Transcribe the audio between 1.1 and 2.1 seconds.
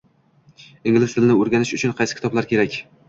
tilini o'rganish uchun